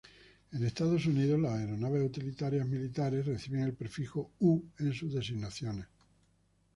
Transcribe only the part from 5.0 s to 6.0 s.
designaciones.